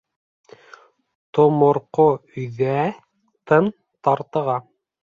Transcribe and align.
Томорҡо 1.39 2.07
өйҙә 2.17 2.79
тын 3.53 3.73
тарыға. 4.09 4.63